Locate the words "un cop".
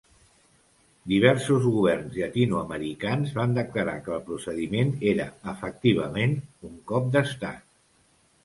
6.71-7.17